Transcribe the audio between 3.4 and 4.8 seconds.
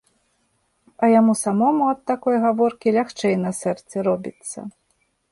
на сэрцы робіцца.